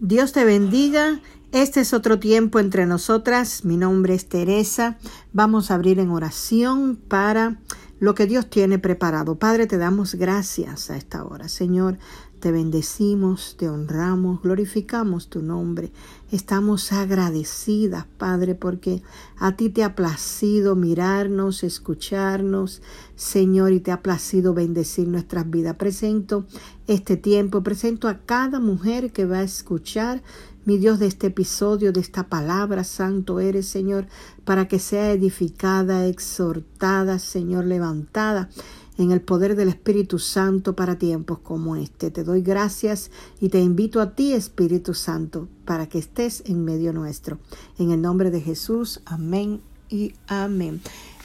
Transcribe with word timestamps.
Dios 0.00 0.30
te 0.30 0.44
bendiga. 0.44 1.20
Este 1.50 1.80
es 1.80 1.92
otro 1.92 2.20
tiempo 2.20 2.60
entre 2.60 2.86
nosotras. 2.86 3.64
Mi 3.64 3.76
nombre 3.76 4.14
es 4.14 4.28
Teresa. 4.28 4.96
Vamos 5.32 5.70
a 5.70 5.74
abrir 5.74 5.98
en 5.98 6.10
oración 6.10 6.94
para 6.94 7.58
lo 7.98 8.14
que 8.14 8.26
Dios 8.26 8.48
tiene 8.48 8.78
preparado. 8.78 9.40
Padre, 9.40 9.66
te 9.66 9.76
damos 9.76 10.14
gracias 10.14 10.90
a 10.90 10.96
esta 10.96 11.24
hora. 11.24 11.48
Señor, 11.48 11.98
te 12.38 12.52
bendecimos, 12.52 13.56
te 13.58 13.68
honramos, 13.68 14.40
glorificamos 14.40 15.28
tu 15.28 15.42
nombre. 15.42 15.90
Estamos 16.30 16.92
agradecidas, 16.92 18.06
Padre, 18.18 18.54
porque 18.54 19.02
a 19.36 19.56
ti 19.56 19.68
te 19.68 19.82
ha 19.82 19.96
placido 19.96 20.76
mirarnos, 20.76 21.64
escucharnos, 21.64 22.82
Señor, 23.18 23.72
y 23.72 23.80
te 23.80 23.90
ha 23.90 24.00
placido 24.00 24.54
bendecir 24.54 25.08
nuestras 25.08 25.50
vidas. 25.50 25.74
Presento 25.74 26.46
este 26.86 27.16
tiempo, 27.16 27.64
presento 27.64 28.06
a 28.06 28.18
cada 28.18 28.60
mujer 28.60 29.12
que 29.12 29.24
va 29.24 29.38
a 29.38 29.42
escuchar, 29.42 30.22
mi 30.64 30.78
Dios, 30.78 31.00
de 31.00 31.06
este 31.06 31.26
episodio, 31.26 31.92
de 31.92 31.98
esta 31.98 32.28
palabra, 32.28 32.84
Santo 32.84 33.40
eres, 33.40 33.66
Señor, 33.66 34.06
para 34.44 34.68
que 34.68 34.78
sea 34.78 35.10
edificada, 35.10 36.06
exhortada, 36.06 37.18
Señor, 37.18 37.64
levantada 37.64 38.50
en 38.98 39.10
el 39.10 39.20
poder 39.20 39.56
del 39.56 39.70
Espíritu 39.70 40.20
Santo 40.20 40.76
para 40.76 40.96
tiempos 40.96 41.40
como 41.40 41.74
este. 41.74 42.12
Te 42.12 42.22
doy 42.22 42.42
gracias 42.42 43.10
y 43.40 43.48
te 43.48 43.60
invito 43.60 44.00
a 44.00 44.14
ti, 44.14 44.32
Espíritu 44.32 44.94
Santo, 44.94 45.48
para 45.64 45.88
que 45.88 45.98
estés 45.98 46.44
en 46.46 46.64
medio 46.64 46.92
nuestro. 46.92 47.38
En 47.78 47.90
el 47.90 48.00
nombre 48.00 48.30
de 48.30 48.40
Jesús, 48.40 49.00
amén 49.06 49.60
y 49.88 50.14
amén. 50.28 50.80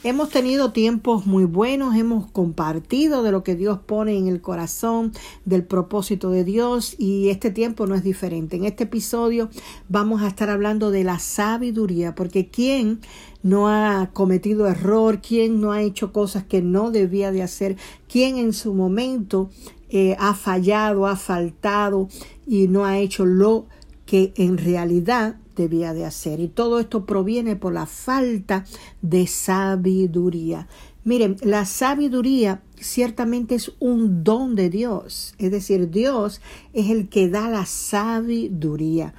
Hemos 0.05 0.31
tenido 0.31 0.73
tiempos 0.73 1.25
muy 1.25 1.45
buenos, 1.45 1.95
hemos 1.95 2.29
compartido 2.29 3.23
de 3.23 3.31
lo 3.31 3.41
que 3.41 3.55
Dios 3.55 3.79
pone 3.79 4.17
en 4.17 4.27
el 4.27 4.41
corazón, 4.41 5.13
del 5.45 5.63
propósito 5.63 6.29
de 6.29 6.43
Dios 6.43 6.97
y 6.99 7.29
este 7.29 7.51
tiempo 7.51 7.87
no 7.87 7.95
es 7.95 8.03
diferente. 8.03 8.57
En 8.57 8.65
este 8.65 8.83
episodio 8.83 9.49
vamos 9.87 10.21
a 10.21 10.27
estar 10.27 10.49
hablando 10.49 10.91
de 10.91 11.05
la 11.05 11.19
sabiduría, 11.19 12.15
porque 12.15 12.49
¿quién 12.49 12.99
no 13.43 13.69
ha 13.69 14.09
cometido 14.11 14.67
error? 14.67 15.21
¿Quién 15.21 15.61
no 15.61 15.71
ha 15.71 15.81
hecho 15.81 16.11
cosas 16.11 16.43
que 16.43 16.61
no 16.61 16.91
debía 16.91 17.31
de 17.31 17.41
hacer? 17.41 17.77
¿Quién 18.09 18.35
en 18.35 18.51
su 18.51 18.73
momento 18.73 19.51
eh, 19.87 20.17
ha 20.19 20.33
fallado, 20.33 21.07
ha 21.07 21.15
faltado 21.15 22.09
y 22.45 22.67
no 22.67 22.83
ha 22.83 22.97
hecho 22.97 23.25
lo 23.25 23.67
que 24.05 24.33
en 24.35 24.57
realidad 24.57 25.37
debía 25.55 25.93
de 25.93 26.05
hacer. 26.05 26.39
Y 26.39 26.47
todo 26.47 26.79
esto 26.79 27.05
proviene 27.05 27.55
por 27.55 27.73
la 27.73 27.85
falta 27.85 28.65
de 29.01 29.27
sabiduría. 29.27 30.67
Miren, 31.03 31.35
la 31.41 31.65
sabiduría 31.65 32.61
ciertamente 32.77 33.55
es 33.55 33.73
un 33.79 34.23
don 34.23 34.55
de 34.55 34.69
Dios. 34.69 35.35
Es 35.37 35.51
decir, 35.51 35.89
Dios 35.89 36.41
es 36.73 36.89
el 36.89 37.09
que 37.09 37.29
da 37.29 37.49
la 37.49 37.65
sabiduría. 37.65 39.13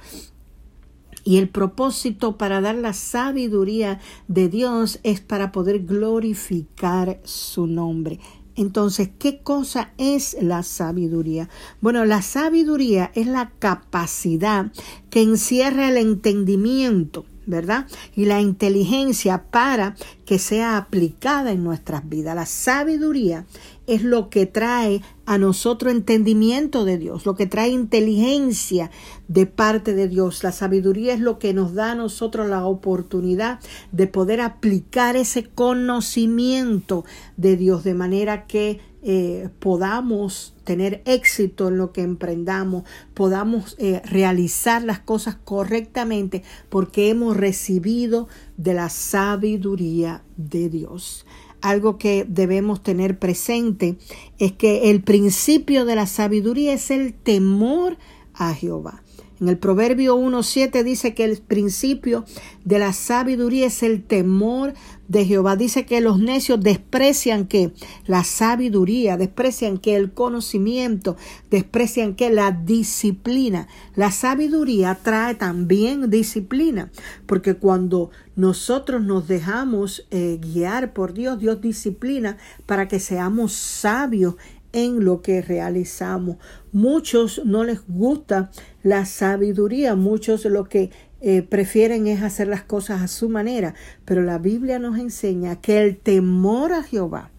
Y 1.23 1.37
el 1.37 1.49
propósito 1.49 2.37
para 2.37 2.61
dar 2.61 2.75
la 2.75 2.93
sabiduría 2.93 3.99
de 4.27 4.47
Dios 4.47 4.99
es 5.03 5.21
para 5.21 5.51
poder 5.51 5.85
glorificar 5.85 7.19
su 7.23 7.65
nombre. 7.65 8.19
Entonces, 8.55 9.09
¿qué 9.19 9.39
cosa 9.41 9.93
es 9.97 10.37
la 10.41 10.63
sabiduría? 10.63 11.49
Bueno, 11.81 12.05
la 12.05 12.21
sabiduría 12.21 13.11
es 13.13 13.27
la 13.27 13.51
capacidad 13.59 14.71
que 15.09 15.21
encierra 15.21 15.89
el 15.89 15.97
entendimiento, 15.97 17.25
¿verdad? 17.45 17.87
Y 18.15 18.25
la 18.25 18.41
inteligencia 18.41 19.45
para 19.49 19.95
que 20.25 20.39
sea 20.39 20.77
aplicada 20.77 21.51
en 21.51 21.63
nuestras 21.63 22.07
vidas. 22.07 22.35
La 22.35 22.45
sabiduría 22.45 23.45
es 23.87 24.03
lo 24.03 24.29
que 24.29 24.45
trae 24.45 25.01
a 25.25 25.37
nosotros 25.37 25.93
entendimiento 25.93 26.85
de 26.85 26.97
Dios, 26.97 27.25
lo 27.25 27.35
que 27.35 27.45
trae 27.45 27.69
inteligencia 27.69 28.91
de 29.27 29.45
parte 29.45 29.93
de 29.93 30.07
Dios. 30.07 30.43
La 30.43 30.51
sabiduría 30.51 31.13
es 31.13 31.19
lo 31.19 31.39
que 31.39 31.53
nos 31.53 31.73
da 31.73 31.91
a 31.91 31.95
nosotros 31.95 32.47
la 32.47 32.65
oportunidad 32.65 33.59
de 33.91 34.07
poder 34.07 34.41
aplicar 34.41 35.15
ese 35.15 35.45
conocimiento 35.45 37.05
de 37.37 37.57
Dios 37.57 37.83
de 37.83 37.93
manera 37.93 38.47
que 38.47 38.79
eh, 39.05 39.49
podamos 39.59 40.55
tener 40.63 41.03
éxito 41.05 41.67
en 41.67 41.77
lo 41.77 41.93
que 41.93 42.01
emprendamos, 42.01 42.83
podamos 43.13 43.75
eh, 43.77 44.01
realizar 44.03 44.83
las 44.83 44.99
cosas 44.99 45.35
correctamente 45.35 46.43
porque 46.69 47.09
hemos 47.09 47.37
recibido 47.37 48.27
de 48.57 48.73
la 48.73 48.89
sabiduría 48.89 50.23
de 50.37 50.69
Dios 50.69 51.25
algo 51.61 51.97
que 51.97 52.25
debemos 52.27 52.83
tener 52.83 53.17
presente 53.17 53.97
es 54.37 54.51
que 54.51 54.91
el 54.91 55.01
principio 55.01 55.85
de 55.85 55.95
la 55.95 56.05
sabiduría 56.05 56.73
es 56.73 56.91
el 56.91 57.15
temor 57.15 57.97
a 58.35 58.53
Jehová. 58.53 59.01
En 59.39 59.49
el 59.49 59.57
Proverbio 59.57 60.15
1.7 60.15 60.83
dice 60.83 61.13
que 61.13 61.25
el 61.25 61.37
principio 61.39 62.23
de 62.63 62.79
la 62.79 62.93
sabiduría 62.93 63.67
es 63.67 63.83
el 63.83 64.03
temor 64.03 64.73
de 65.09 65.25
Jehová. 65.25 65.57
Dice 65.57 65.85
que 65.85 65.99
los 65.99 66.19
necios 66.19 66.61
desprecian 66.61 67.45
que 67.45 67.73
la 68.05 68.23
sabiduría, 68.23 69.17
desprecian 69.17 69.77
que 69.77 69.95
el 69.95 70.13
conocimiento, 70.13 71.17
desprecian 71.51 72.15
que 72.15 72.29
la 72.29 72.51
disciplina. 72.51 73.67
La 73.95 74.11
sabiduría 74.11 74.97
trae 75.03 75.35
también 75.35 76.09
disciplina, 76.09 76.89
porque 77.25 77.55
cuando 77.55 78.11
nosotros 78.35 79.01
nos 79.03 79.27
dejamos 79.27 80.07
eh, 80.11 80.39
guiar 80.41 80.93
por 80.93 81.13
Dios, 81.13 81.39
Dios 81.39 81.61
disciplina 81.61 82.37
para 82.65 82.87
que 82.87 82.99
seamos 82.99 83.53
sabios 83.53 84.35
en 84.75 85.05
lo 85.05 85.21
que 85.21 85.41
realizamos. 85.41 86.35
Muchos 86.73 87.41
no 87.45 87.63
les 87.63 87.87
gusta 87.87 88.51
la 88.83 89.05
sabiduría, 89.05 89.95
muchos 89.95 90.43
lo 90.43 90.65
que 90.65 90.91
eh, 91.21 91.41
prefieren 91.41 92.07
es 92.07 92.21
hacer 92.21 92.49
las 92.49 92.63
cosas 92.63 93.01
a 93.01 93.07
su 93.07 93.29
manera, 93.29 93.73
pero 94.03 94.21
la 94.21 94.37
Biblia 94.37 94.77
nos 94.77 94.99
enseña 94.99 95.61
que 95.61 95.81
el 95.81 95.97
temor 95.97 96.73
a 96.73 96.83
Jehová 96.83 97.31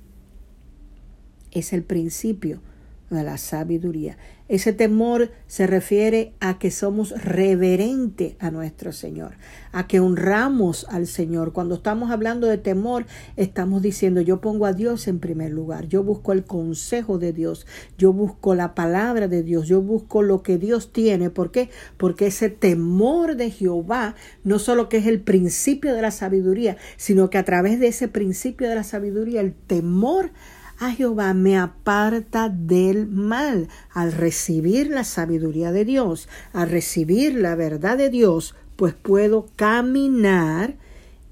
es 1.53 1.75
el 1.75 1.85
principio 1.85 2.63
de 3.11 3.23
la 3.23 3.37
sabiduría. 3.37 4.17
Ese 4.49 4.73
temor 4.73 5.33
se 5.49 5.67
refiere 5.67 6.33
a 6.39 6.61
que 6.61 6.71
somos 6.71 7.11
reverentes 7.23 8.37
a 8.39 8.53
nuestro 8.53 8.93
Señor, 8.93 9.33
a 9.73 9.89
que 9.89 9.99
honramos 9.99 10.87
al 10.89 11.09
Señor. 11.09 11.53
Cuando 11.53 11.75
estamos 11.75 12.13
hablando 12.13 12.47
de 12.47 12.57
temor, 12.57 13.07
estamos 13.37 13.83
diciendo 13.83 14.21
yo 14.21 14.41
pongo 14.41 14.67
a 14.67 14.73
Dios 14.73 15.09
en 15.09 15.19
primer 15.19 15.51
lugar, 15.51 15.89
yo 15.89 16.05
busco 16.05 16.33
el 16.33 16.45
consejo 16.45 17.19
de 17.19 17.33
Dios, 17.33 17.67
yo 17.99 18.13
busco 18.13 18.55
la 18.55 18.77
palabra 18.77 19.27
de 19.27 19.43
Dios, 19.43 19.67
yo 19.67 19.83
busco 19.83 20.23
lo 20.23 20.45
que 20.45 20.59
Dios 20.59 20.93
tiene. 20.93 21.29
¿Por 21.31 21.51
qué? 21.51 21.69
Porque 21.97 22.29
ese 22.29 22.49
temor 22.49 23.35
de 23.35 23.51
Jehová 23.51 24.15
no 24.45 24.61
solo 24.61 24.89
que 24.89 24.99
es 24.99 25.07
el 25.07 25.21
principio 25.21 25.93
de 25.93 26.03
la 26.03 26.13
sabiduría, 26.13 26.77
sino 26.97 27.31
que 27.31 27.39
a 27.39 27.45
través 27.45 27.81
de 27.81 27.89
ese 27.89 28.07
principio 28.07 28.69
de 28.69 28.77
la 28.77 28.85
sabiduría, 28.85 29.41
el 29.41 29.55
temor 29.55 30.31
a 30.79 30.91
Jehová 30.91 31.35
me 31.35 31.59
aparta 31.59 32.49
del 32.49 33.07
mal. 33.07 33.69
Al 33.93 34.13
recibir 34.13 34.89
la 34.89 35.05
sabiduría 35.05 35.73
de 35.73 35.85
Dios, 35.85 36.29
al 36.53 36.71
recibir 36.71 37.35
la 37.35 37.55
verdad 37.55 37.99
de 37.99 38.11
Dios, 38.11 38.55
pues 38.77 38.95
puedo 38.95 39.47
caminar 39.57 40.77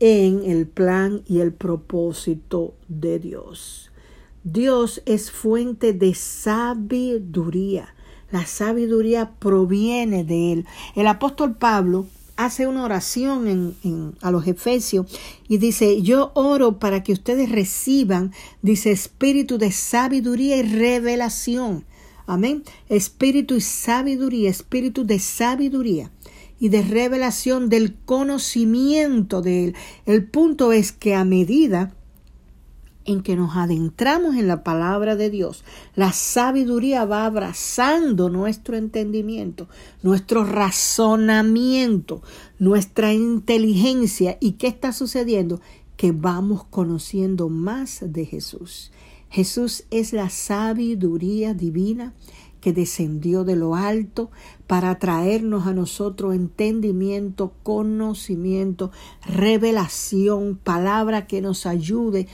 en 0.01 0.43
el 0.45 0.67
plan 0.67 1.23
y 1.27 1.41
el 1.41 1.53
propósito 1.53 2.75
de 2.89 3.19
Dios. 3.19 3.91
Dios 4.43 5.03
es 5.07 5.31
fuente 5.31 5.93
de 5.93 6.15
sabiduría. 6.15 7.95
La 8.31 8.47
sabiduría 8.47 9.33
proviene 9.39 10.25
de 10.25 10.53
Él. 10.53 10.67
El 10.97 11.07
apóstol 11.07 11.57
Pablo 11.57 12.07
hace 12.37 12.67
una 12.67 12.85
oración 12.85 13.75
en, 13.83 14.15
a 14.21 14.31
los 14.31 14.47
Efesios 14.47 15.07
y 15.49 15.59
dice, 15.59 16.03
yo 16.03 16.33
oro 16.35 16.79
para 16.79 17.03
que 17.03 17.13
ustedes 17.13 17.51
reciban, 17.51 18.33
dice, 18.63 18.91
espíritu 18.91 19.59
de 19.59 19.73
sabiduría 19.73 20.57
y 20.57 20.63
revelación. 20.63 21.85
Amén. 22.27 22.63
Espíritu 22.89 23.57
y 23.57 23.61
sabiduría, 23.61 24.51
espíritu 24.51 25.05
de 25.05 25.19
sabiduría 25.19 26.11
y 26.59 26.71
de 26.71 26.83
revelación 26.83 27.69
del 27.69 27.95
conocimiento 27.95 29.43
de 29.43 29.65
Él. 29.65 29.75
El 30.07 30.27
punto 30.27 30.73
es 30.73 30.93
que 30.93 31.15
a 31.15 31.25
medida 31.25 31.95
en 33.05 33.23
que 33.23 33.37
nos 33.37 33.57
adentramos 33.57 34.37
en 34.37 34.49
la 34.49 34.63
palabra 34.63 35.17
de 35.17 35.31
Dios, 35.31 35.65
la 35.95 36.13
sabiduría 36.13 37.05
va 37.05 37.27
abrazando 37.27 38.31
nuestro 38.31 38.77
entendimiento, 38.77 39.69
nuestro 40.03 40.45
razonamiento, 40.45 42.23
nuestra 42.59 43.13
inteligencia. 43.13 44.39
¿Y 44.41 44.53
qué 44.53 44.69
está 44.69 44.93
sucediendo? 44.93 45.61
Que 45.97 46.13
vamos 46.13 46.65
conociendo 46.65 47.49
más 47.49 48.01
de 48.03 48.27
Jesús. 48.27 48.91
Jesús 49.29 49.85
es 49.91 50.13
la 50.13 50.31
sabiduría 50.31 51.55
divina 51.55 52.15
que 52.65 52.73
descendió 52.73 53.45
de 53.45 53.57
lo 53.57 53.75
alto 53.75 54.31
para 54.67 54.99
traernos 54.99 55.67
a 55.67 55.75
nosotros 55.75 56.35
entendimiento, 56.35 57.53
conocimiento, 57.63 58.91
revelación, 59.27 60.57
palabra 60.57 61.27
que 61.27 61.43
nos 61.43 61.67
ayude 61.67 62.27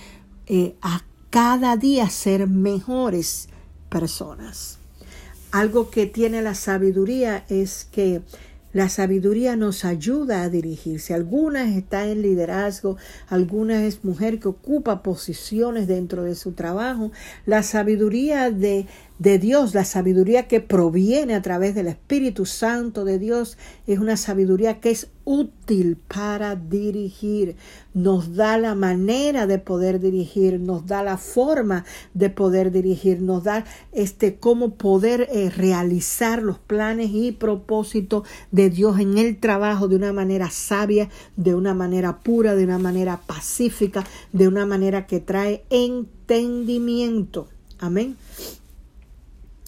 eh, 0.52 0.75
a 0.82 1.05
cada 1.31 1.76
día 1.76 2.11
ser 2.11 2.49
mejores 2.49 3.49
personas. 3.88 4.79
algo 5.52 5.91
que 5.91 6.06
tiene 6.06 6.43
la 6.43 6.56
sabiduría 6.56 7.44
es 7.49 7.87
que 7.93 8.23
la 8.73 8.88
sabiduría 8.88 9.55
nos 9.55 9.85
ayuda 9.85 10.43
a 10.43 10.49
dirigirse. 10.49 11.14
Algunas 11.14 11.76
está 11.76 12.06
en 12.08 12.23
liderazgo, 12.23 12.97
algunas 13.29 13.82
es 13.82 14.05
mujer 14.05 14.41
que 14.41 14.49
ocupa 14.49 15.05
posiciones 15.05 15.87
dentro 15.87 16.25
de 16.25 16.35
su 16.35 16.52
trabajo. 16.52 17.12
La 17.47 17.62
sabiduría 17.62 18.50
de 18.50 18.87
de 19.21 19.39
Dios, 19.39 19.75
la 19.75 19.85
sabiduría 19.85 20.49
que 20.49 20.61
proviene 20.61 21.35
a 21.35 21.43
través 21.43 21.75
del 21.75 21.89
Espíritu 21.89 22.47
Santo 22.47 23.05
de 23.05 23.19
Dios, 23.19 23.59
es 23.87 23.99
una 23.99 24.17
sabiduría 24.17 24.81
que 24.81 24.91
es 24.91 25.09
útil 25.25 25.99
para 26.09 26.57
dirigir. 26.57 27.57
Nos 27.93 28.35
da 28.35 28.57
la 28.57 28.75
manera 28.75 29.47
de 29.47 29.59
poder 29.59 30.01
dirigir, 30.01 30.59
nos 30.59 30.87
da 30.87 31.03
la 31.03 31.19
forma 31.19 31.85
de 32.15 32.31
poder 32.31 32.73
dirigir, 32.73 33.21
nos 33.21 33.45
da 33.45 33.67
este 33.93 34.37
cómo 34.37 34.77
poder 34.77 35.29
eh, 35.31 35.51
realizar 35.51 36.43
los 36.43 36.59
planes 36.59 37.11
y 37.13 37.33
propósitos 37.33 38.27
de 38.51 38.71
Dios 38.71 38.99
en 39.01 39.19
el 39.19 39.39
trabajo 39.39 39.87
de 39.87 39.97
una 39.97 40.15
manera 40.15 40.49
sabia, 40.49 41.11
de 41.37 41.55
una 41.55 41.75
manera 41.75 42.21
pura, 42.21 42.55
de 42.55 42.65
una 42.65 42.79
manera 42.79 43.21
pacífica, 43.27 44.03
de 44.33 44.49
una 44.49 44.65
manera 44.65 45.07
que 45.07 45.21
trae 45.21 45.63
entendimiento. 45.69 47.49
Amén. 47.79 48.17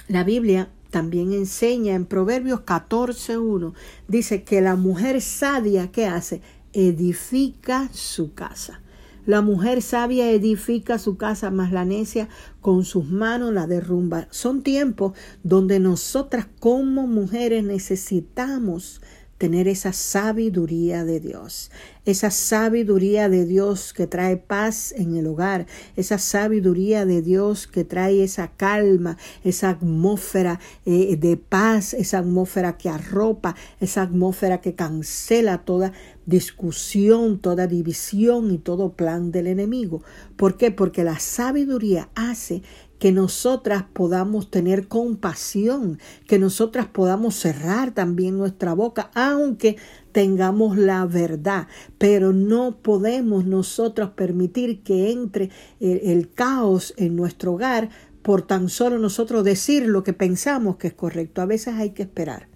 La 0.08 0.24
Biblia 0.24 0.68
también 0.90 1.32
enseña 1.32 1.94
en 1.94 2.04
Proverbios 2.04 2.60
14.1, 2.60 3.72
dice 4.08 4.42
que 4.42 4.60
la 4.60 4.76
mujer 4.76 5.20
sabia, 5.22 5.90
¿qué 5.90 6.06
hace? 6.06 6.42
Edifica 6.72 7.88
su 7.92 8.34
casa. 8.34 8.82
La 9.24 9.40
mujer 9.40 9.82
sabia 9.82 10.30
edifica 10.30 10.98
su 10.98 11.16
casa, 11.16 11.52
más 11.52 11.70
la 11.70 11.84
necia 11.84 12.28
con 12.60 12.84
sus 12.84 13.06
manos 13.06 13.54
la 13.54 13.68
derrumba. 13.68 14.26
Son 14.30 14.62
tiempos 14.62 15.16
donde 15.44 15.78
nosotras 15.78 16.48
como 16.58 17.06
mujeres 17.06 17.62
necesitamos 17.62 19.00
tener 19.42 19.66
esa 19.66 19.92
sabiduría 19.92 21.04
de 21.04 21.18
Dios, 21.18 21.72
esa 22.04 22.30
sabiduría 22.30 23.28
de 23.28 23.44
Dios 23.44 23.92
que 23.92 24.06
trae 24.06 24.36
paz 24.36 24.92
en 24.92 25.16
el 25.16 25.26
hogar, 25.26 25.66
esa 25.96 26.18
sabiduría 26.18 27.06
de 27.06 27.22
Dios 27.22 27.66
que 27.66 27.82
trae 27.82 28.22
esa 28.22 28.52
calma, 28.56 29.18
esa 29.42 29.70
atmósfera 29.70 30.60
eh, 30.86 31.16
de 31.16 31.36
paz, 31.36 31.92
esa 31.92 32.18
atmósfera 32.18 32.78
que 32.78 32.88
arropa, 32.88 33.56
esa 33.80 34.02
atmósfera 34.02 34.60
que 34.60 34.76
cancela 34.76 35.64
toda 35.64 35.92
discusión, 36.24 37.40
toda 37.40 37.66
división 37.66 38.52
y 38.52 38.58
todo 38.58 38.92
plan 38.92 39.32
del 39.32 39.48
enemigo. 39.48 40.04
¿Por 40.36 40.56
qué? 40.56 40.70
Porque 40.70 41.02
la 41.02 41.18
sabiduría 41.18 42.10
hace 42.14 42.62
que 43.02 43.10
nosotras 43.10 43.82
podamos 43.92 44.48
tener 44.48 44.86
compasión, 44.86 45.98
que 46.28 46.38
nosotras 46.38 46.86
podamos 46.86 47.34
cerrar 47.34 47.90
también 47.90 48.38
nuestra 48.38 48.74
boca, 48.74 49.10
aunque 49.14 49.76
tengamos 50.12 50.76
la 50.76 51.04
verdad, 51.04 51.66
pero 51.98 52.32
no 52.32 52.76
podemos 52.80 53.44
nosotros 53.44 54.10
permitir 54.10 54.84
que 54.84 55.10
entre 55.10 55.50
el, 55.80 56.30
caos 56.32 56.94
en 56.96 57.16
nuestro 57.16 57.54
hogar 57.54 57.90
por 58.22 58.42
tan 58.42 58.68
solo 58.68 59.00
nosotros 59.00 59.42
decir 59.42 59.84
lo 59.84 60.04
que 60.04 60.12
pensamos 60.12 60.76
que 60.76 60.86
es 60.86 60.94
correcto. 60.94 61.42
A 61.42 61.46
veces 61.46 61.74
hay 61.74 61.90
que 61.90 62.04
esperar 62.04 62.46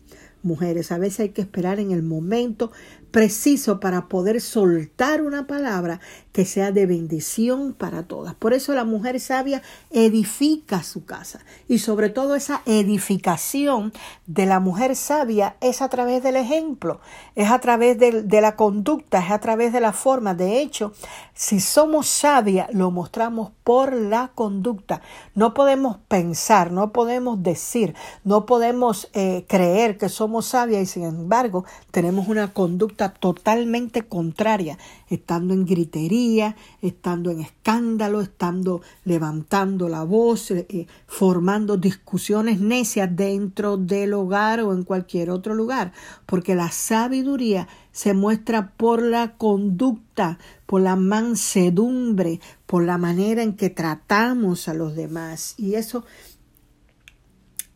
mujeres. 0.45 0.93
A 0.93 0.99
veces 0.99 1.21
hay 1.21 1.29
que 1.31 1.43
esperar 1.43 1.81
en 1.81 1.91
el 1.91 2.05
momento 2.05 2.71
preciso 3.11 3.81
para 3.81 4.09
poder 4.09 4.41
soltar 4.41 5.23
una 5.23 5.47
palabra 5.47 6.01
que 6.33 6.45
sea 6.45 6.71
de 6.71 6.85
bendición 6.85 7.73
para 7.73 8.03
todas. 8.03 8.35
Por 8.35 8.53
eso 8.53 8.75
la 8.75 8.85
mujer 8.85 9.21
sabia 9.21 9.63
edifica 9.91 10.83
su 10.83 11.07
casa 11.07 11.41
y 11.67 11.79
sobre 11.79 12.11
todo 12.11 12.35
esa 12.35 12.61
edificación 12.67 13.93
de 14.27 14.45
la 14.45 14.61
mujer 14.61 14.97
sabia 14.97 15.57
es 15.63 15.81
a 15.81 15.89
través 15.89 16.23
del 16.23 16.37
ejemplo, 16.37 17.01
es 17.37 17.51
a 17.51 17.59
través 17.61 17.99
de, 17.99 18.41
la 18.41 18.55
conducta, 18.55 19.19
es 19.19 19.31
a 19.31 19.41
través 19.41 19.73
de 19.73 19.81
la 19.81 19.95
forma. 19.95 20.35
De 20.35 20.61
hecho, 20.61 20.93
si 21.33 21.59
somos 21.61 22.07
sabias, 22.07 22.69
lo 22.75 22.91
mostramos 22.91 23.53
por 23.65 23.95
la 23.95 24.31
conducta. 24.35 25.01
No 25.35 25.55
podemos 25.55 25.97
pensar, 26.09 26.71
no 26.71 26.93
podemos 26.93 27.43
decir, 27.43 27.95
no 28.25 28.45
podemos 28.45 29.09
eh, 29.15 29.47
creer 29.49 29.97
que 29.97 30.11
somos 30.11 30.47
sabias 30.47 30.83
y 30.83 30.87
sin 30.87 31.05
embargo 31.05 31.65
tenemos 31.93 32.29
una 32.29 32.53
conducta 32.53 32.96
totalmente 32.97 34.03
contraria, 34.03 34.79
estando 35.09 35.55
en 35.55 35.65
gritería, 35.65 36.57
estando 36.83 37.31
en 37.31 37.41
escándalo, 37.41 38.21
estando 38.21 38.83
levantando 39.05 39.89
la 39.89 40.03
voz, 40.03 40.51
eh, 40.51 40.67
eh, 40.69 40.87
formando 41.07 41.77
discusiones 41.77 42.61
necias 42.61 43.15
dentro 43.15 43.77
del 43.77 44.15
hogar 44.15 44.61
o 44.61 44.73
en 44.73 44.83
cualquier 44.83 45.31
otro 45.31 45.55
lugar, 45.55 45.93
porque 46.27 46.55
la 46.55 46.71
sabiduría 46.71 47.69
se 47.93 48.15
muestra 48.15 48.73
por 48.77 49.03
la 49.03 49.37
conducta, 49.37 50.39
por 50.67 50.83
la 50.83 50.97
mansedumbre, 50.97 52.41
por 52.67 52.85
la 52.85 52.99
manera 52.99 53.43
en 53.43 53.55
que 53.55 53.71
tratamos 53.71 54.69
a 54.69 54.75
los 54.75 54.97
demás. 54.97 55.55
Y 55.57 55.75
eso 55.75 56.05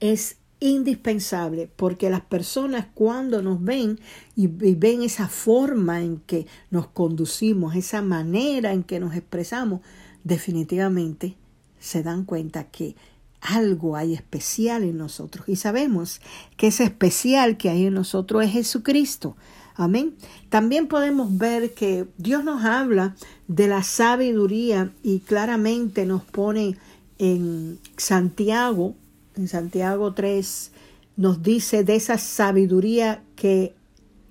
es 0.01 0.40
indispensable 0.61 1.71
porque 1.75 2.11
las 2.11 2.21
personas 2.21 2.87
cuando 2.95 3.43
nos 3.43 3.63
ven 3.65 3.99
y, 4.37 4.47
ven 4.47 5.03
esa 5.03 5.27
forma 5.27 6.03
en 6.03 6.19
que 6.19 6.47
nos 6.71 6.87
conducimos, 6.87 7.75
esa 7.75 8.03
manera 8.03 8.73
en 8.73 8.85
que 8.85 9.01
nos 9.01 9.15
expresamos, 9.15 9.81
definitivamente 10.23 11.37
se 11.79 12.03
dan 12.03 12.25
cuenta 12.25 12.65
que 12.65 12.95
algo 13.41 13.97
hay 13.97 14.13
especial 14.13 14.85
en 14.85 14.99
nosotros 14.99 15.49
y 15.49 15.57
sabemos 15.57 16.21
que 16.59 16.67
ese 16.67 16.85
especial 16.85 17.57
que 17.57 17.71
hay 17.71 17.87
en 17.87 17.95
nosotros 17.95 18.45
es 18.45 18.53
Jesucristo. 18.53 19.37
Amén. 19.77 20.15
También 20.51 20.89
podemos 20.89 21.39
ver 21.39 21.73
que 21.73 22.07
Dios 22.19 22.45
nos 22.45 22.65
habla 22.65 23.17
de 23.49 23.67
la 23.67 23.83
sabiduría 23.83 24.93
y 25.03 25.21
claramente 25.21 26.05
nos 26.05 26.23
pone 26.23 26.77
en 27.19 27.79
Santiago 27.97 28.95
en 29.37 29.49
Santiago 29.49 30.13
3 30.15 30.73
nos 31.17 31.43
dice 31.43 31.85
de 31.85 31.97
esa 31.97 32.19
sabiduría 32.19 33.23
que 33.37 33.75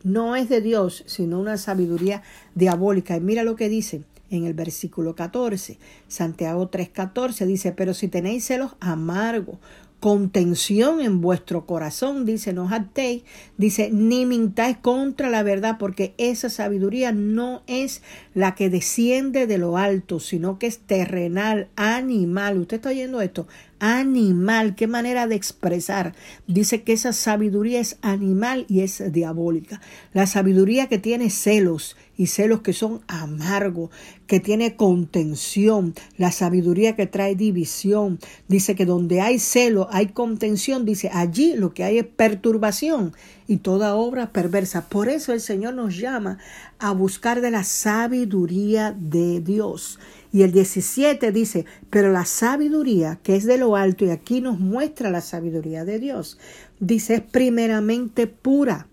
no 0.04 0.36
es 0.36 0.50
de 0.50 0.62
Dios, 0.62 1.04
sino 1.08 1.40
una 1.40 1.58
sabiduría 1.58 2.24
diabólica. 2.56 3.16
Y 3.18 3.22
mira 3.22 3.44
lo 3.44 3.56
que 3.56 3.70
dice 3.70 4.04
en 4.30 4.46
el 4.46 4.54
versículo 4.54 5.16
14. 5.16 5.78
Santiago 6.08 6.70
3:14 6.70 7.46
dice, 7.46 7.72
pero 7.72 7.94
si 7.94 8.08
tenéis 8.08 8.46
celos 8.46 8.76
amargos 8.80 9.58
contención 10.00 11.02
en 11.02 11.20
vuestro 11.20 11.66
corazón, 11.66 12.26
dice, 12.26 12.54
no 12.54 12.68
jactéis, 12.68 13.24
dice, 13.58 13.90
ni 13.92 14.26
mintáis 14.26 14.78
contra 14.78 15.30
la 15.30 15.44
verdad, 15.44 15.76
porque 15.78 16.14
esa 16.18 16.50
sabiduría 16.50 17.12
no 17.12 17.64
es 17.68 18.02
la 18.34 18.56
que 18.56 18.70
desciende 18.70 19.46
de 19.46 19.58
lo 19.58 19.78
alto, 19.78 20.20
sino 20.22 20.58
que 20.58 20.68
es 20.68 20.80
terrenal, 20.80 21.68
animal. 21.76 22.60
¿Usted 22.60 22.78
está 22.78 22.90
oyendo 22.90 23.20
esto? 23.20 23.48
Animal, 23.80 24.76
qué 24.76 24.88
manera 24.88 25.26
de 25.26 25.36
expresar. 25.36 26.14
Dice 26.48 26.84
que 26.84 26.94
esa 26.94 27.14
sabiduría 27.14 27.80
es 27.80 27.98
animal 28.02 28.66
y 28.68 28.82
es 28.82 29.02
diabólica. 29.12 29.80
La 30.12 30.28
sabiduría 30.28 30.88
que 30.88 31.00
tiene 31.00 31.30
celos 31.30 31.96
y 32.18 32.28
celos 32.28 32.60
que 32.62 32.74
son 32.74 33.02
amargos, 33.08 33.90
que 34.28 34.42
tiene 34.42 34.76
contención, 34.76 35.94
la 36.18 36.32
sabiduría 36.32 36.98
que 36.98 37.08
trae 37.08 37.36
división. 37.36 38.20
Dice 38.50 38.76
que 38.76 38.86
donde 38.86 39.22
hay 39.22 39.40
celo, 39.40 39.88
hay 39.92 40.08
contención, 40.08 40.86
dice 40.86 41.10
allí 41.14 41.54
lo 41.56 41.74
que 41.74 41.86
hay 41.86 42.00
es 42.00 42.06
perturbación 42.06 43.14
y 43.50 43.58
toda 43.58 43.96
obra 43.96 44.32
perversa. 44.32 44.90
Por 44.90 45.10
eso 45.10 45.34
el 45.34 45.42
Señor 45.42 45.74
nos 45.74 45.98
llama 45.98 46.38
a 46.78 46.92
buscar 46.92 47.42
de 47.42 47.50
la 47.50 47.64
sabiduría 47.64 48.96
de 48.96 49.42
Dios. 49.42 49.98
Y 50.32 50.44
el 50.44 50.52
17 50.52 51.32
dice, 51.32 51.66
pero 51.90 52.12
la 52.12 52.26
sabiduría 52.26 53.18
que 53.24 53.36
es 53.36 53.46
de 53.46 53.58
lo 53.58 53.76
alto, 53.76 54.06
y 54.06 54.12
aquí 54.12 54.40
nos 54.40 54.60
muestra 54.60 55.10
la 55.10 55.22
sabiduría 55.22 55.84
de 55.84 55.98
Dios, 55.98 56.38
dice, 56.80 57.16
es 57.16 57.22
primeramente 57.22 58.28
pura 58.28 58.86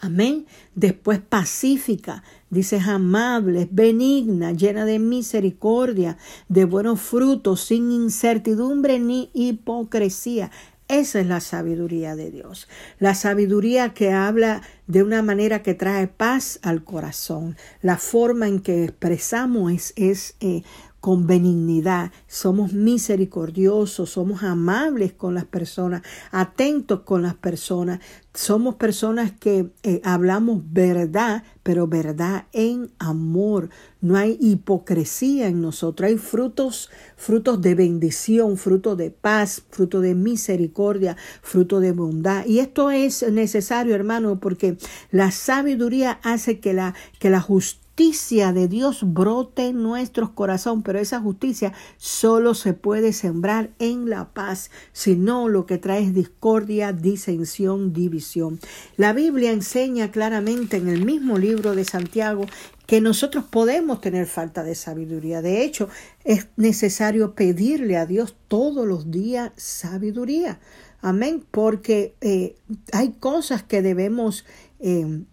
Amén. 0.00 0.46
Después 0.76 1.18
pacífica, 1.18 2.22
dices 2.50 2.86
amable, 2.86 3.68
benigna, 3.68 4.52
llena 4.52 4.84
de 4.84 5.00
misericordia, 5.00 6.18
de 6.48 6.64
buenos 6.66 7.00
frutos, 7.00 7.62
sin 7.62 7.90
incertidumbre 7.90 9.00
ni 9.00 9.28
hipocresía. 9.34 10.52
Esa 10.88 11.20
es 11.20 11.26
la 11.26 11.40
sabiduría 11.40 12.16
de 12.16 12.30
Dios. 12.30 12.66
La 12.98 13.14
sabiduría 13.14 13.92
que 13.92 14.10
habla 14.10 14.62
de 14.86 15.02
una 15.02 15.20
manera 15.20 15.62
que 15.62 15.74
trae 15.74 16.08
paz 16.08 16.58
al 16.62 16.82
corazón. 16.82 17.58
La 17.82 17.98
forma 17.98 18.48
en 18.48 18.60
que 18.60 18.84
expresamos 18.84 19.92
es, 19.96 20.34
eh, 20.40 20.62
con 21.08 21.26
benignidad, 21.26 22.12
somos 22.26 22.74
misericordiosos, 22.74 24.10
somos 24.10 24.42
amables 24.42 25.14
con 25.14 25.32
las 25.32 25.46
personas, 25.46 26.02
atentos 26.32 27.00
con 27.00 27.22
las 27.22 27.34
personas, 27.34 28.00
somos 28.34 28.74
personas 28.74 29.32
que 29.32 29.70
eh, 29.84 30.02
hablamos 30.04 30.70
verdad, 30.70 31.44
pero 31.62 31.86
verdad 31.86 32.44
en 32.52 32.90
amor. 32.98 33.70
No 34.02 34.18
hay 34.18 34.36
hipocresía 34.38 35.48
en 35.48 35.62
nosotros, 35.62 36.10
hay 36.10 36.18
frutos, 36.18 36.90
frutos 37.16 37.62
de 37.62 37.74
bendición, 37.74 38.58
fruto 38.58 38.94
de 38.94 39.10
paz, 39.10 39.62
fruto 39.70 40.02
de 40.02 40.14
misericordia, 40.14 41.16
fruto 41.40 41.80
de 41.80 41.92
bondad. 41.92 42.44
Y 42.44 42.58
esto 42.58 42.90
es 42.90 43.26
necesario, 43.32 43.94
hermano, 43.94 44.40
porque 44.40 44.76
la 45.10 45.30
sabiduría 45.30 46.20
hace 46.22 46.60
que 46.60 46.74
la, 46.74 46.94
que 47.18 47.30
la 47.30 47.40
justicia 47.40 47.87
justicia 47.98 48.52
de 48.52 48.68
Dios 48.68 49.00
brote 49.02 49.66
en 49.66 49.82
nuestros 49.82 50.30
corazones, 50.30 50.84
pero 50.84 51.00
esa 51.00 51.18
justicia 51.18 51.72
solo 51.96 52.54
se 52.54 52.72
puede 52.72 53.12
sembrar 53.12 53.70
en 53.80 54.08
la 54.08 54.28
paz, 54.32 54.70
si 54.92 55.16
no 55.16 55.48
lo 55.48 55.66
que 55.66 55.78
trae 55.78 56.04
es 56.04 56.14
discordia, 56.14 56.92
disensión, 56.92 57.92
división. 57.92 58.60
La 58.96 59.12
Biblia 59.12 59.50
enseña 59.50 60.12
claramente 60.12 60.76
en 60.76 60.86
el 60.86 61.04
mismo 61.04 61.38
libro 61.38 61.74
de 61.74 61.84
Santiago 61.84 62.46
que 62.86 63.00
nosotros 63.00 63.42
podemos 63.50 64.00
tener 64.00 64.28
falta 64.28 64.62
de 64.62 64.76
sabiduría. 64.76 65.42
De 65.42 65.64
hecho, 65.64 65.88
es 66.22 66.46
necesario 66.56 67.34
pedirle 67.34 67.96
a 67.96 68.06
Dios 68.06 68.36
todos 68.46 68.86
los 68.86 69.10
días 69.10 69.50
sabiduría. 69.56 70.60
Amén, 71.00 71.44
porque 71.50 72.14
eh, 72.20 72.54
hay 72.92 73.14
cosas 73.18 73.64
que 73.64 73.82
debemos 73.82 74.44
eh, 74.78 75.24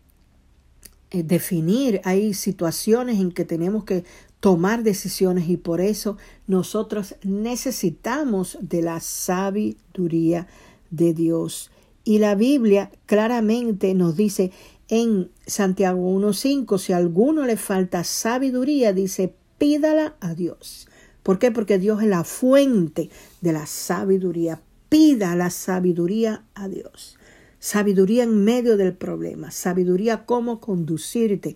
definir, 1.12 2.02
hay 2.04 2.34
situaciones 2.34 3.20
en 3.20 3.32
que 3.32 3.46
tenemos 3.46 3.84
que 3.84 4.04
tomar 4.40 4.84
decisiones 4.84 5.50
y 5.50 5.58
por 5.58 5.82
eso 5.82 6.18
nosotros 6.48 7.16
necesitamos 7.24 8.58
de 8.62 8.82
la 8.82 9.00
sabiduría 9.00 10.48
de 10.92 11.14
Dios. 11.14 11.72
Y 12.04 12.20
la 12.20 12.36
Biblia 12.36 12.92
claramente 13.08 13.94
nos 13.96 14.16
dice 14.16 14.52
en 14.88 15.32
Santiago 15.48 16.00
1.5, 16.00 16.78
si 16.78 16.94
a 16.94 16.98
alguno 16.98 17.46
le 17.46 17.58
falta 17.58 18.04
sabiduría, 18.04 18.94
dice, 18.94 19.34
pídala 19.58 20.16
a 20.20 20.36
Dios. 20.36 20.88
¿Por 21.24 21.40
qué? 21.40 21.50
Porque 21.50 21.80
Dios 21.80 22.04
es 22.04 22.08
la 22.08 22.24
fuente 22.24 23.10
de 23.42 23.54
la 23.54 23.66
sabiduría. 23.66 24.62
Pida 24.90 25.36
la 25.36 25.50
sabiduría 25.50 26.44
a 26.54 26.68
Dios 26.68 27.18
sabiduría 27.66 28.22
en 28.22 28.44
medio 28.44 28.78
del 28.78 28.94
problema, 28.94 29.50
sabiduría 29.50 30.28
cómo 30.28 30.60
conducirte 30.60 31.56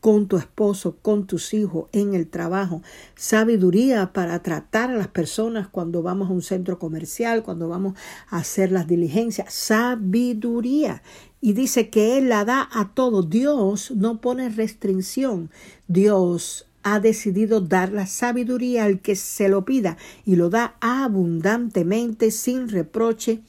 con 0.00 0.28
tu 0.28 0.36
esposo, 0.36 0.98
con 1.02 1.26
tus 1.26 1.52
hijos, 1.52 1.88
en 1.90 2.14
el 2.14 2.28
trabajo, 2.28 2.80
sabiduría 3.16 4.12
para 4.12 4.40
tratar 4.40 4.90
a 4.90 4.96
las 4.96 5.08
personas 5.08 5.66
cuando 5.66 6.00
vamos 6.00 6.28
a 6.28 6.32
un 6.32 6.42
centro 6.42 6.78
comercial, 6.78 7.42
cuando 7.42 7.68
vamos 7.68 7.98
a 8.28 8.36
hacer 8.36 8.70
las 8.70 8.86
diligencias, 8.86 9.52
sabiduría. 9.52 11.02
Y 11.40 11.54
dice 11.54 11.90
que 11.90 12.18
Él 12.18 12.28
la 12.28 12.44
da 12.44 12.68
a 12.72 12.94
todo. 12.94 13.24
Dios 13.24 13.90
no 13.90 14.20
pone 14.20 14.50
restricción. 14.50 15.50
Dios 15.88 16.68
ha 16.84 17.00
decidido 17.00 17.60
dar 17.60 17.92
la 17.92 18.06
sabiduría 18.06 18.84
al 18.84 19.00
que 19.00 19.16
se 19.16 19.48
lo 19.48 19.64
pida 19.64 19.96
y 20.24 20.36
lo 20.36 20.50
da 20.50 20.76
abundantemente, 20.80 22.30
sin 22.30 22.68
reproche 22.68 23.40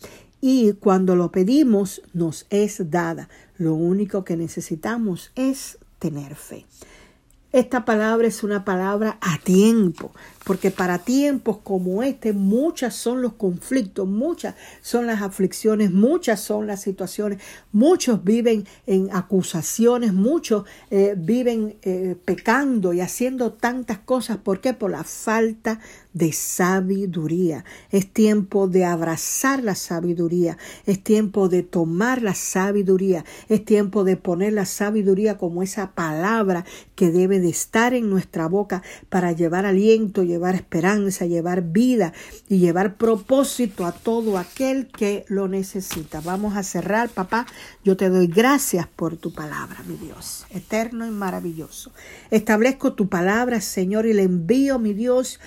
y 0.42 0.74
cuando 0.74 1.16
lo 1.16 1.32
pedimos 1.32 2.02
nos 2.14 2.46
es 2.50 2.90
dada. 2.90 3.30
Lo 3.58 3.74
único 3.74 4.24
que 4.24 4.38
necesitamos 4.38 5.32
es 5.36 5.78
tener 6.00 6.36
fe. 6.36 6.66
Esta 7.52 7.84
palabra 7.84 8.28
es 8.28 8.44
una 8.44 8.64
palabra 8.64 9.18
a 9.22 9.40
tiempo, 9.40 10.12
porque 10.44 10.72
para 10.72 11.00
tiempos 11.00 11.58
como 11.64 12.02
este 12.04 12.34
muchas 12.34 12.96
son 12.96 13.22
los 13.22 13.34
conflictos, 13.34 14.08
muchas 14.08 14.56
son 14.82 15.06
las 15.08 15.22
aflicciones, 15.22 15.92
muchas 15.92 16.40
son 16.40 16.68
las 16.68 16.82
situaciones, 16.82 17.40
muchos 17.72 18.24
viven 18.24 18.66
en 18.88 19.10
acusaciones, 19.12 20.14
muchos 20.14 20.64
eh, 20.90 21.16
viven 21.18 21.76
eh, 21.82 22.16
pecando 22.24 22.94
y 22.94 23.02
haciendo 23.02 23.54
tantas 23.54 24.00
cosas. 24.00 24.38
¿Por 24.38 24.62
qué? 24.62 24.74
Por 24.74 24.92
la 24.92 25.04
falta 25.04 25.80
de 26.14 26.34
sabiduría. 26.34 27.64
Es 27.92 28.12
tiempo 28.12 28.68
de 28.68 28.86
abrazar 28.86 29.64
la 29.64 29.76
sabiduría. 29.76 30.58
Es 30.86 31.04
tiempo 31.04 31.50
de 31.50 31.64
tomar 31.64 32.22
la 32.22 32.34
sabiduría. 32.34 33.26
Es 33.48 33.64
tiempo 33.64 34.04
de 34.04 34.18
poner 34.18 34.54
la 34.54 34.66
sabiduría 34.66 35.38
como 35.38 35.62
esa 35.62 35.92
palabra 35.92 36.66
que 36.96 37.12
debe 37.12 37.40
de 37.40 37.50
estar 37.50 37.94
en 37.94 38.10
nuestra 38.10 38.48
boca 38.48 38.82
para 39.10 39.32
llevar 39.32 39.66
aliento, 39.66 40.24
llevar 40.30 40.56
esperanza, 40.56 41.26
llevar 41.26 41.62
vida 41.62 42.14
y 42.48 42.60
llevar 42.60 42.96
propósito 42.96 43.86
a 43.86 43.92
todo 43.92 44.38
aquel 44.38 44.88
que 44.88 45.26
lo 45.28 45.48
necesita. 45.48 46.22
Vamos 46.22 46.56
a 46.56 46.64
cerrar, 46.64 47.10
papá. 47.10 47.46
Yo 47.84 47.98
te 47.98 48.10
doy 48.10 48.28
gracias 48.28 48.88
por 48.88 49.18
tu 49.18 49.34
palabra, 49.34 49.84
mi 49.86 49.96
Dios, 49.98 50.46
eterno 50.52 51.06
y 51.06 51.12
maravilloso. 51.12 51.92
Establezco 52.32 52.94
tu 52.94 53.10
palabra, 53.10 53.60
Señor, 53.60 54.06
y 54.06 54.14
le 54.14 54.24
envío, 54.24 54.80
mi 54.80 54.94
Dios, 54.94 55.40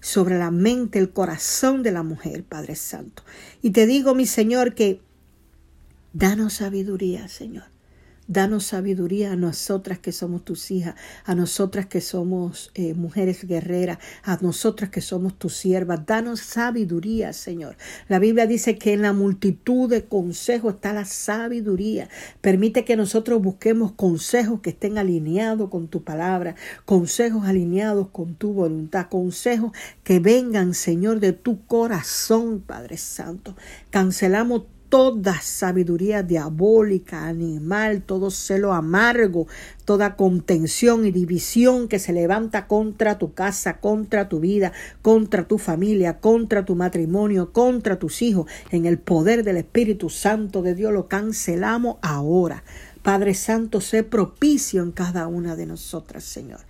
sobre 0.00 0.38
la 0.38 0.50
mente, 0.50 0.98
el 0.98 1.12
corazón 1.12 1.82
de 1.82 1.92
la 1.92 2.02
mujer, 2.02 2.42
Padre 2.42 2.74
Santo. 2.74 3.22
Y 3.62 3.70
te 3.70 3.86
digo, 3.86 4.14
mi 4.14 4.26
Señor, 4.26 4.74
que 4.74 5.00
danos 6.12 6.54
sabiduría, 6.54 7.28
Señor. 7.28 7.71
Danos 8.28 8.66
sabiduría 8.66 9.32
a 9.32 9.36
nosotras 9.36 9.98
que 9.98 10.12
somos 10.12 10.44
tus 10.44 10.70
hijas, 10.70 10.94
a 11.24 11.34
nosotras 11.34 11.86
que 11.86 12.00
somos 12.00 12.70
eh, 12.74 12.94
mujeres 12.94 13.44
guerreras, 13.44 13.98
a 14.22 14.38
nosotras 14.40 14.90
que 14.90 15.00
somos 15.00 15.36
tus 15.36 15.56
siervas. 15.56 16.06
Danos 16.06 16.38
sabiduría, 16.38 17.32
Señor. 17.32 17.76
La 18.08 18.20
Biblia 18.20 18.46
dice 18.46 18.78
que 18.78 18.92
en 18.92 19.02
la 19.02 19.12
multitud 19.12 19.90
de 19.90 20.04
consejos 20.04 20.74
está 20.74 20.92
la 20.92 21.04
sabiduría. 21.04 22.08
Permite 22.40 22.84
que 22.84 22.96
nosotros 22.96 23.42
busquemos 23.42 23.90
consejos 23.90 24.60
que 24.60 24.70
estén 24.70 24.98
alineados 24.98 25.68
con 25.68 25.88
tu 25.88 26.04
palabra, 26.04 26.54
consejos 26.84 27.44
alineados 27.44 28.08
con 28.12 28.36
tu 28.36 28.52
voluntad, 28.52 29.08
consejos 29.08 29.72
que 30.04 30.20
vengan, 30.20 30.74
Señor, 30.74 31.18
de 31.18 31.32
tu 31.32 31.66
corazón, 31.66 32.60
Padre 32.60 32.98
Santo. 32.98 33.56
Cancelamos 33.90 34.62
toda 34.92 35.40
sabiduría 35.40 36.22
diabólica, 36.22 37.26
animal, 37.26 38.02
todo 38.02 38.30
celo 38.30 38.74
amargo, 38.74 39.46
toda 39.86 40.16
contención 40.16 41.06
y 41.06 41.10
división 41.10 41.88
que 41.88 41.98
se 41.98 42.12
levanta 42.12 42.66
contra 42.66 43.16
tu 43.16 43.32
casa, 43.32 43.80
contra 43.80 44.28
tu 44.28 44.38
vida, 44.40 44.74
contra 45.00 45.48
tu 45.48 45.56
familia, 45.56 46.20
contra 46.20 46.66
tu 46.66 46.74
matrimonio, 46.74 47.54
contra 47.54 47.98
tus 47.98 48.20
hijos, 48.20 48.50
en 48.70 48.84
el 48.84 48.98
poder 48.98 49.44
del 49.44 49.56
Espíritu 49.56 50.10
Santo 50.10 50.60
de 50.60 50.74
Dios 50.74 50.92
lo 50.92 51.08
cancelamos 51.08 51.96
ahora. 52.02 52.62
Padre 53.02 53.32
Santo, 53.32 53.80
sé 53.80 54.02
propicio 54.02 54.82
en 54.82 54.92
cada 54.92 55.26
una 55.26 55.56
de 55.56 55.64
nosotras, 55.64 56.22
Señor. 56.22 56.60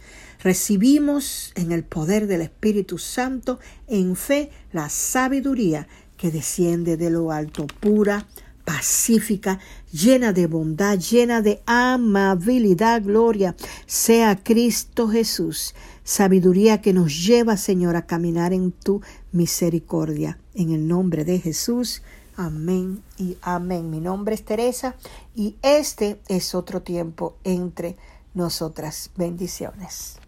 Recibimos 0.45 1.53
en 1.57 1.73
el 1.73 1.83
poder 1.83 2.29
del 2.29 2.43
Espíritu 2.43 2.99
Santo, 2.99 3.59
en 3.89 4.15
fe, 4.15 4.51
la 4.73 4.89
sabiduría 4.91 5.89
que 6.23 6.31
desciende 6.31 6.97
de 6.97 7.11
lo 7.11 7.33
alto, 7.33 7.67
pura, 7.81 8.29
pacífica, 8.65 9.59
llena 9.91 10.33
de 10.33 10.47
bondad, 10.47 10.97
llena 10.97 11.43
de 11.43 11.61
amabilidad, 11.67 13.03
gloria, 13.03 13.57
sea 13.87 14.37
Cristo 14.41 15.09
Jesús, 15.09 15.75
sabiduría 16.05 16.81
que 16.81 16.93
nos 16.93 17.27
lleva, 17.27 17.57
Señor, 17.57 17.97
a 17.97 18.07
caminar 18.07 18.53
en 18.53 18.71
tu 18.71 19.03
misericordia. 19.33 20.39
En 20.55 20.71
el 20.71 20.87
nombre 20.87 21.25
de 21.25 21.41
Jesús, 21.41 22.03
amén 22.37 23.03
y 23.19 23.37
amén. 23.43 23.91
Mi 23.91 23.99
nombre 23.99 24.37
es 24.37 24.45
Teresa 24.45 24.95
y 25.35 25.57
este 25.61 26.21
es 26.29 26.55
otro 26.55 26.83
tiempo 26.83 27.35
entre 27.43 27.97
nosotras. 28.33 29.11
Bendiciones. 29.17 30.22